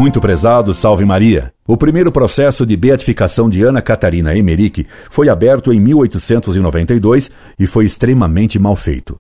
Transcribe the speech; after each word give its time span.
Muito 0.03 0.19
prezado, 0.19 0.73
salve 0.73 1.05
Maria. 1.05 1.53
O 1.65 1.77
primeiro 1.77 2.11
processo 2.11 2.65
de 2.65 2.75
beatificação 2.75 3.49
de 3.49 3.63
Ana 3.63 3.81
Catarina 3.81 4.35
Emerick 4.35 4.85
foi 5.09 5.29
aberto 5.29 5.71
em 5.71 5.79
1892 5.79 7.31
e 7.57 7.65
foi 7.65 7.85
extremamente 7.85 8.59
mal 8.59 8.75
feito. 8.75 9.17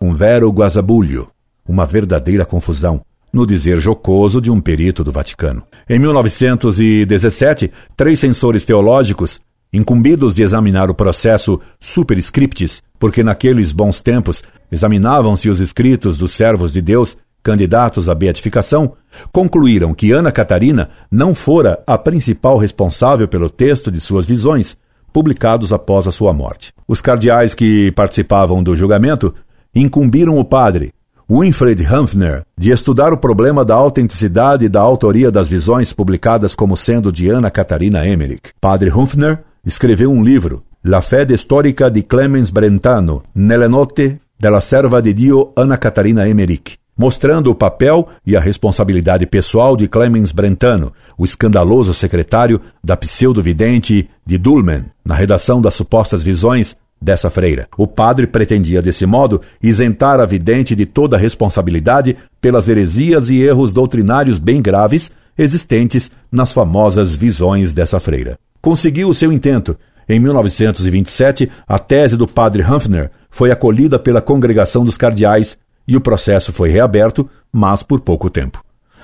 Um 0.00 0.14
vero 0.14 0.50
guazabulho, 0.50 1.28
uma 1.68 1.84
verdadeira 1.84 2.46
confusão 2.46 3.02
no 3.30 3.46
dizer 3.46 3.78
jocoso 3.78 4.40
de 4.40 4.50
um 4.50 4.58
perito 4.58 5.04
do 5.04 5.12
Vaticano. 5.12 5.64
Em 5.86 5.98
1917, 5.98 7.70
três 7.94 8.18
censores 8.18 8.64
teológicos, 8.64 9.38
incumbidos 9.70 10.34
de 10.34 10.42
examinar 10.42 10.88
o 10.88 10.94
processo 10.94 11.60
superscriptis, 11.78 12.82
porque 12.98 13.22
naqueles 13.22 13.70
bons 13.70 14.00
tempos 14.00 14.42
examinavam-se 14.70 15.50
os 15.50 15.60
escritos 15.60 16.16
dos 16.16 16.32
servos 16.32 16.72
de 16.72 16.80
Deus 16.80 17.18
candidatos 17.42 18.08
à 18.08 18.14
beatificação, 18.14 18.92
concluíram 19.32 19.92
que 19.92 20.12
Ana 20.12 20.30
Catarina 20.30 20.90
não 21.10 21.34
fora 21.34 21.82
a 21.86 21.98
principal 21.98 22.56
responsável 22.56 23.26
pelo 23.26 23.50
texto 23.50 23.90
de 23.90 24.00
suas 24.00 24.24
visões, 24.24 24.76
publicados 25.12 25.72
após 25.72 26.06
a 26.06 26.12
sua 26.12 26.32
morte. 26.32 26.72
Os 26.88 27.00
cardeais 27.00 27.54
que 27.54 27.92
participavam 27.92 28.62
do 28.62 28.74
julgamento 28.74 29.34
incumbiram 29.74 30.38
o 30.38 30.44
padre, 30.44 30.92
Winfried 31.30 31.84
Hanfner, 31.84 32.42
de 32.58 32.70
estudar 32.70 33.12
o 33.12 33.16
problema 33.16 33.64
da 33.64 33.74
autenticidade 33.74 34.68
da 34.68 34.80
autoria 34.80 35.30
das 35.30 35.48
visões 35.48 35.92
publicadas 35.92 36.54
como 36.54 36.76
sendo 36.76 37.12
de 37.12 37.28
Ana 37.28 37.50
Catarina 37.50 38.06
Emmerich. 38.06 38.50
Padre 38.60 38.90
Hanfner 38.90 39.38
escreveu 39.64 40.10
um 40.10 40.22
livro, 40.22 40.62
La 40.84 41.00
Fede 41.00 41.36
Storica 41.36 41.90
di 41.90 42.02
Clemens 42.02 42.50
Brentano, 42.50 43.22
nelle 43.34 43.68
note 43.68 44.20
della 44.38 44.60
serva 44.60 45.00
de 45.00 45.12
Dio 45.12 45.52
Ana 45.56 45.78
Catarina 45.78 46.28
Emmerich, 46.28 46.76
mostrando 46.96 47.50
o 47.50 47.54
papel 47.54 48.08
e 48.26 48.36
a 48.36 48.40
responsabilidade 48.40 49.26
pessoal 49.26 49.76
de 49.76 49.88
Clemens 49.88 50.32
Brentano, 50.32 50.92
o 51.16 51.24
escandaloso 51.24 51.94
secretário 51.94 52.60
da 52.82 52.96
pseudo-vidente 52.96 54.08
de 54.24 54.38
Dulmen, 54.38 54.84
na 55.04 55.14
redação 55.14 55.60
das 55.60 55.74
supostas 55.74 56.22
visões 56.22 56.76
dessa 57.00 57.28
freira. 57.28 57.68
O 57.76 57.86
padre 57.86 58.26
pretendia, 58.26 58.80
desse 58.80 59.04
modo, 59.04 59.40
isentar 59.62 60.20
a 60.20 60.26
vidente 60.26 60.76
de 60.76 60.86
toda 60.86 61.16
responsabilidade 61.16 62.16
pelas 62.40 62.68
heresias 62.68 63.28
e 63.28 63.42
erros 63.42 63.72
doutrinários 63.72 64.38
bem 64.38 64.62
graves 64.62 65.10
existentes 65.36 66.10
nas 66.30 66.52
famosas 66.52 67.16
visões 67.16 67.74
dessa 67.74 67.98
freira. 67.98 68.38
Conseguiu 68.60 69.08
o 69.08 69.14
seu 69.14 69.32
intento. 69.32 69.76
Em 70.08 70.20
1927, 70.20 71.50
a 71.66 71.78
tese 71.78 72.16
do 72.16 72.28
padre 72.28 72.62
Hanfner 72.62 73.10
foi 73.30 73.50
acolhida 73.50 73.98
pela 73.98 74.20
congregação 74.20 74.84
dos 74.84 74.96
cardeais 74.96 75.56
e 75.86 75.96
o 75.96 76.00
processo 76.00 76.52
foi 76.52 76.68
reaberto, 76.70 77.28
mas 77.52 77.82
por 77.82 78.00
pouco 78.00 78.30
tempo. 78.30 78.62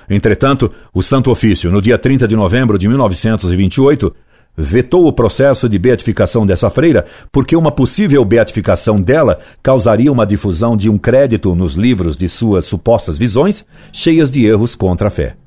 Entretanto, 0.09 0.71
o 0.93 1.03
Santo 1.03 1.29
Ofício, 1.29 1.71
no 1.71 1.81
dia 1.81 1.97
30 1.97 2.27
de 2.27 2.35
novembro 2.35 2.77
de 2.79 2.87
1928, 2.87 4.13
vetou 4.57 5.07
o 5.07 5.13
processo 5.13 5.69
de 5.69 5.77
beatificação 5.77 6.45
dessa 6.45 6.69
freira 6.69 7.05
porque 7.31 7.55
uma 7.55 7.71
possível 7.71 8.25
beatificação 8.25 8.99
dela 8.99 9.39
causaria 9.61 10.11
uma 10.11 10.25
difusão 10.25 10.75
de 10.75 10.89
um 10.89 10.97
crédito 10.97 11.55
nos 11.55 11.75
livros 11.75 12.17
de 12.17 12.27
suas 12.27 12.65
supostas 12.65 13.17
visões, 13.17 13.65
cheias 13.93 14.29
de 14.31 14.45
erros 14.45 14.75
contra 14.75 15.07
a 15.07 15.11
fé. 15.11 15.37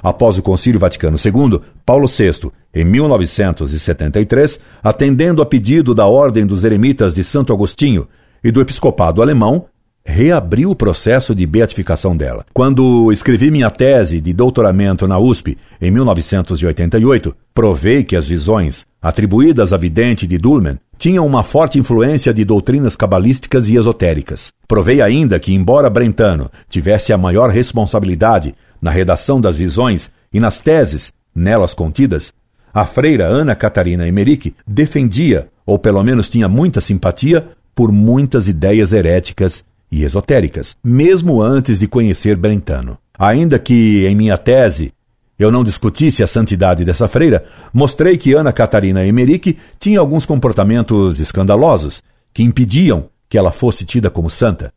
Após 0.00 0.38
o 0.38 0.42
Concílio 0.42 0.78
Vaticano 0.78 1.16
II, 1.16 1.60
Paulo 1.84 2.06
VI, 2.06 2.52
em 2.72 2.84
1973, 2.84 4.60
atendendo 4.82 5.42
a 5.42 5.46
pedido 5.46 5.92
da 5.92 6.06
Ordem 6.06 6.46
dos 6.46 6.62
Eremitas 6.62 7.16
de 7.16 7.24
Santo 7.24 7.52
Agostinho 7.52 8.06
e 8.44 8.52
do 8.52 8.60
Episcopado 8.60 9.20
Alemão, 9.20 9.66
reabriu 10.04 10.70
o 10.70 10.76
processo 10.76 11.34
de 11.34 11.46
beatificação 11.46 12.16
dela. 12.16 12.44
Quando 12.52 13.12
escrevi 13.12 13.50
minha 13.50 13.70
tese 13.70 14.20
de 14.20 14.32
doutoramento 14.32 15.06
na 15.06 15.18
USP 15.18 15.56
em 15.80 15.90
1988, 15.90 17.34
provei 17.54 18.02
que 18.02 18.16
as 18.16 18.26
visões 18.26 18.84
atribuídas 19.00 19.72
à 19.72 19.76
vidente 19.76 20.26
de 20.26 20.38
Dulmen 20.38 20.78
tinham 20.98 21.26
uma 21.26 21.42
forte 21.42 21.78
influência 21.78 22.32
de 22.32 22.44
doutrinas 22.44 22.94
cabalísticas 22.94 23.68
e 23.68 23.76
esotéricas. 23.76 24.52
Provei 24.68 25.00
ainda 25.02 25.40
que, 25.40 25.52
embora 25.52 25.90
Brentano 25.90 26.50
tivesse 26.68 27.12
a 27.12 27.18
maior 27.18 27.50
responsabilidade 27.50 28.54
na 28.80 28.90
redação 28.90 29.40
das 29.40 29.56
visões 29.56 30.12
e 30.32 30.38
nas 30.38 30.60
teses 30.60 31.12
nelas 31.34 31.74
contidas, 31.74 32.32
a 32.72 32.86
freira 32.86 33.26
Ana 33.26 33.54
Catarina 33.54 34.06
Emerick 34.06 34.54
defendia, 34.66 35.48
ou 35.66 35.78
pelo 35.78 36.02
menos 36.02 36.28
tinha 36.28 36.48
muita 36.48 36.80
simpatia, 36.80 37.48
por 37.74 37.90
muitas 37.90 38.48
ideias 38.48 38.92
heréticas 38.92 39.64
e 39.92 40.04
esotéricas, 40.04 40.74
mesmo 40.82 41.42
antes 41.42 41.80
de 41.80 41.86
conhecer 41.86 42.34
Brentano. 42.34 42.96
Ainda 43.18 43.58
que, 43.58 44.06
em 44.06 44.16
minha 44.16 44.38
tese, 44.38 44.94
eu 45.38 45.52
não 45.52 45.62
discutisse 45.62 46.22
a 46.22 46.26
santidade 46.26 46.82
dessa 46.82 47.06
freira, 47.06 47.44
mostrei 47.74 48.16
que 48.16 48.32
Ana 48.32 48.52
Catarina 48.52 49.06
Emerick 49.06 49.58
tinha 49.78 50.00
alguns 50.00 50.24
comportamentos 50.24 51.20
escandalosos 51.20 52.02
que 52.32 52.42
impediam 52.42 53.10
que 53.28 53.36
ela 53.36 53.52
fosse 53.52 53.84
tida 53.84 54.08
como 54.08 54.30
santa. 54.30 54.72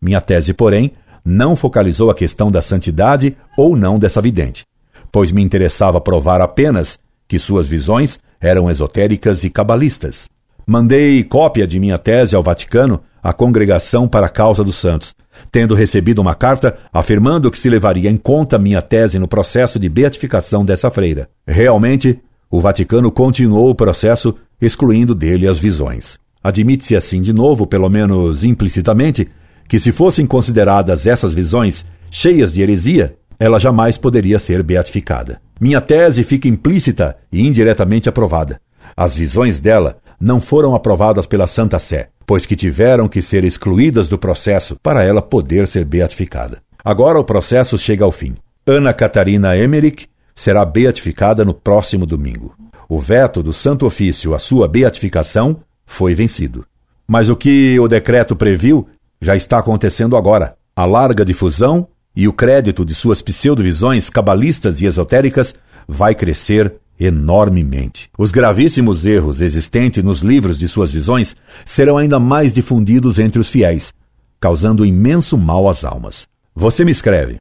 Minha 0.00 0.20
tese, 0.20 0.54
porém, 0.54 0.92
não 1.24 1.56
focalizou 1.56 2.08
a 2.08 2.14
questão 2.14 2.50
da 2.52 2.62
santidade 2.62 3.36
ou 3.58 3.76
não 3.76 3.98
dessa 3.98 4.22
vidente, 4.22 4.64
pois 5.10 5.32
me 5.32 5.42
interessava 5.42 6.00
provar 6.00 6.40
apenas 6.40 7.00
que 7.26 7.38
suas 7.38 7.66
visões 7.66 8.20
eram 8.40 8.70
esotéricas 8.70 9.42
e 9.42 9.50
cabalistas. 9.50 10.28
Mandei 10.64 11.24
cópia 11.24 11.66
de 11.66 11.80
minha 11.80 11.98
tese 11.98 12.36
ao 12.36 12.42
Vaticano 12.42 13.00
a 13.26 13.32
Congregação 13.32 14.06
para 14.06 14.26
a 14.26 14.28
Causa 14.28 14.62
dos 14.62 14.76
Santos, 14.76 15.12
tendo 15.50 15.74
recebido 15.74 16.20
uma 16.20 16.32
carta 16.32 16.76
afirmando 16.92 17.50
que 17.50 17.58
se 17.58 17.68
levaria 17.68 18.08
em 18.08 18.16
conta 18.16 18.56
minha 18.56 18.80
tese 18.80 19.18
no 19.18 19.26
processo 19.26 19.80
de 19.80 19.88
beatificação 19.88 20.64
dessa 20.64 20.92
freira. 20.92 21.28
Realmente, 21.44 22.20
o 22.48 22.60
Vaticano 22.60 23.10
continuou 23.10 23.68
o 23.68 23.74
processo, 23.74 24.32
excluindo 24.62 25.12
dele 25.12 25.48
as 25.48 25.58
visões. 25.58 26.20
Admite-se 26.40 26.94
assim 26.94 27.20
de 27.20 27.32
novo, 27.32 27.66
pelo 27.66 27.88
menos 27.88 28.44
implicitamente, 28.44 29.28
que 29.68 29.80
se 29.80 29.90
fossem 29.90 30.24
consideradas 30.24 31.04
essas 31.04 31.34
visões 31.34 31.84
cheias 32.08 32.52
de 32.52 32.62
heresia, 32.62 33.16
ela 33.40 33.58
jamais 33.58 33.98
poderia 33.98 34.38
ser 34.38 34.62
beatificada. 34.62 35.40
Minha 35.60 35.80
tese 35.80 36.22
fica 36.22 36.46
implícita 36.46 37.16
e 37.32 37.44
indiretamente 37.44 38.08
aprovada. 38.08 38.60
As 38.96 39.16
visões 39.16 39.58
dela 39.58 39.98
não 40.20 40.40
foram 40.40 40.76
aprovadas 40.76 41.26
pela 41.26 41.48
Santa 41.48 41.80
Sé 41.80 42.10
pois 42.26 42.44
que 42.44 42.56
tiveram 42.56 43.08
que 43.08 43.22
ser 43.22 43.44
excluídas 43.44 44.08
do 44.08 44.18
processo 44.18 44.76
para 44.82 45.04
ela 45.04 45.22
poder 45.22 45.68
ser 45.68 45.84
beatificada. 45.84 46.60
Agora 46.84 47.18
o 47.18 47.24
processo 47.24 47.78
chega 47.78 48.04
ao 48.04 48.12
fim. 48.12 48.34
Ana 48.66 48.92
Catarina 48.92 49.56
Emmerich 49.56 50.08
será 50.34 50.64
beatificada 50.64 51.44
no 51.44 51.54
próximo 51.54 52.04
domingo. 52.04 52.54
O 52.88 52.98
veto 52.98 53.42
do 53.42 53.52
Santo 53.52 53.86
Ofício 53.86 54.34
à 54.34 54.38
sua 54.38 54.68
beatificação 54.68 55.58
foi 55.84 56.14
vencido. 56.14 56.66
Mas 57.06 57.28
o 57.28 57.36
que 57.36 57.78
o 57.78 57.86
decreto 57.86 58.34
previu 58.34 58.88
já 59.20 59.36
está 59.36 59.58
acontecendo 59.58 60.16
agora. 60.16 60.56
A 60.74 60.84
larga 60.84 61.24
difusão 61.24 61.88
e 62.14 62.26
o 62.26 62.32
crédito 62.32 62.84
de 62.84 62.94
suas 62.94 63.22
pseudovisões 63.22 64.10
cabalistas 64.10 64.80
e 64.80 64.86
esotéricas 64.86 65.54
vai 65.86 66.14
crescer 66.14 66.74
enormemente. 66.98 68.10
Os 68.18 68.30
gravíssimos 68.30 69.04
erros 69.04 69.40
existentes 69.40 70.02
nos 70.02 70.20
livros 70.20 70.58
de 70.58 70.66
suas 70.68 70.92
visões 70.92 71.36
serão 71.64 71.98
ainda 71.98 72.18
mais 72.18 72.52
difundidos 72.52 73.18
entre 73.18 73.38
os 73.38 73.48
fiéis, 73.48 73.92
causando 74.40 74.84
imenso 74.84 75.36
mal 75.36 75.68
às 75.68 75.84
almas. 75.84 76.26
Você 76.54 76.84
me 76.84 76.90
escreve. 76.90 77.38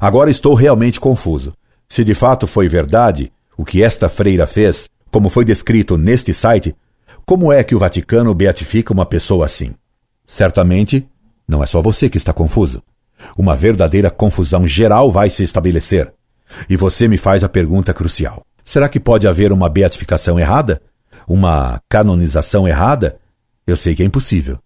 Agora 0.00 0.30
estou 0.30 0.54
realmente 0.54 0.98
confuso. 0.98 1.52
Se 1.88 2.02
de 2.02 2.14
fato 2.14 2.46
foi 2.46 2.68
verdade 2.68 3.30
o 3.56 3.64
que 3.64 3.82
esta 3.82 4.08
freira 4.08 4.46
fez, 4.46 4.88
como 5.10 5.30
foi 5.30 5.44
descrito 5.44 5.96
neste 5.96 6.34
site, 6.34 6.74
como 7.24 7.52
é 7.52 7.64
que 7.64 7.74
o 7.74 7.78
Vaticano 7.78 8.32
beatifica 8.34 8.92
uma 8.92 9.04
pessoa 9.04 9.46
assim? 9.46 9.74
Certamente, 10.24 11.06
não 11.46 11.62
é 11.62 11.66
só 11.66 11.82
você 11.82 12.08
que 12.08 12.18
está 12.18 12.32
confuso. 12.32 12.82
Uma 13.36 13.56
verdadeira 13.56 14.10
confusão 14.10 14.66
geral 14.66 15.10
vai 15.10 15.30
se 15.30 15.42
estabelecer. 15.42 16.12
E 16.68 16.76
você 16.76 17.08
me 17.08 17.18
faz 17.18 17.42
a 17.42 17.48
pergunta 17.48 17.92
crucial. 17.92 18.45
Será 18.66 18.88
que 18.88 18.98
pode 18.98 19.28
haver 19.28 19.52
uma 19.52 19.68
beatificação 19.68 20.40
errada? 20.40 20.82
Uma 21.28 21.80
canonização 21.88 22.66
errada? 22.66 23.16
Eu 23.64 23.76
sei 23.76 23.94
que 23.94 24.02
é 24.02 24.06
impossível. 24.06 24.58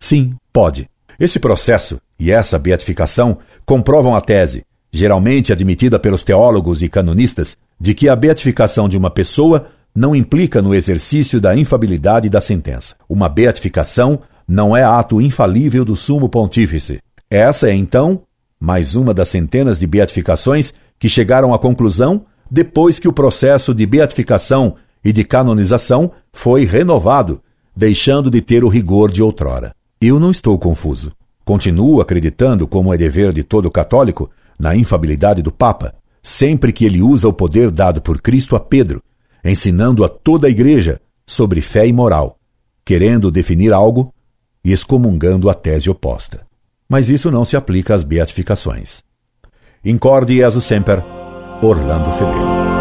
Sim, 0.00 0.32
pode. 0.52 0.90
Esse 1.20 1.38
processo 1.38 2.00
e 2.18 2.32
essa 2.32 2.58
beatificação 2.58 3.38
comprovam 3.64 4.16
a 4.16 4.20
tese, 4.20 4.64
geralmente 4.92 5.52
admitida 5.52 6.00
pelos 6.00 6.24
teólogos 6.24 6.82
e 6.82 6.88
canonistas, 6.88 7.56
de 7.80 7.94
que 7.94 8.08
a 8.08 8.16
beatificação 8.16 8.88
de 8.88 8.96
uma 8.96 9.08
pessoa 9.08 9.68
não 9.94 10.16
implica 10.16 10.60
no 10.60 10.74
exercício 10.74 11.40
da 11.40 11.56
infabilidade 11.56 12.28
da 12.28 12.40
sentença. 12.40 12.96
Uma 13.08 13.28
beatificação 13.28 14.18
não 14.48 14.76
é 14.76 14.82
ato 14.82 15.20
infalível 15.20 15.84
do 15.84 15.94
sumo 15.94 16.28
pontífice. 16.28 16.98
Essa 17.30 17.68
é, 17.68 17.74
então, 17.74 18.22
mais 18.58 18.96
uma 18.96 19.14
das 19.14 19.28
centenas 19.28 19.78
de 19.78 19.86
beatificações 19.86 20.74
que 20.98 21.08
chegaram 21.08 21.54
à 21.54 21.58
conclusão 21.58 22.26
depois 22.50 22.98
que 22.98 23.08
o 23.08 23.12
processo 23.12 23.74
de 23.74 23.86
beatificação 23.86 24.76
e 25.04 25.12
de 25.12 25.24
canonização 25.24 26.12
foi 26.32 26.64
renovado, 26.64 27.40
deixando 27.76 28.30
de 28.30 28.40
ter 28.40 28.64
o 28.64 28.68
rigor 28.68 29.10
de 29.10 29.22
outrora. 29.22 29.74
Eu 30.00 30.18
não 30.18 30.30
estou 30.30 30.58
confuso. 30.58 31.12
Continuo 31.44 32.00
acreditando, 32.00 32.66
como 32.66 32.92
é 32.92 32.96
dever 32.96 33.32
de 33.32 33.42
todo 33.42 33.70
católico, 33.70 34.30
na 34.58 34.74
infabilidade 34.74 35.42
do 35.42 35.52
Papa, 35.52 35.94
sempre 36.22 36.72
que 36.72 36.84
ele 36.84 37.02
usa 37.02 37.28
o 37.28 37.32
poder 37.32 37.70
dado 37.70 38.00
por 38.00 38.20
Cristo 38.20 38.56
a 38.56 38.60
Pedro, 38.60 39.02
ensinando 39.44 40.04
a 40.04 40.08
toda 40.08 40.46
a 40.46 40.50
Igreja 40.50 41.00
sobre 41.26 41.60
fé 41.60 41.86
e 41.86 41.92
moral, 41.92 42.38
querendo 42.84 43.30
definir 43.30 43.72
algo 43.72 44.12
e 44.64 44.72
excomungando 44.72 45.50
a 45.50 45.54
tese 45.54 45.90
oposta. 45.90 46.46
Mas 46.88 47.08
isso 47.08 47.30
não 47.30 47.44
se 47.44 47.56
aplica 47.56 47.94
às 47.94 48.04
beatificações. 48.04 49.02
Incorde 49.84 50.36
Jesus 50.36 50.64
Semper, 50.64 51.04
Orlando 51.62 52.10
Fedeli. 52.12 52.73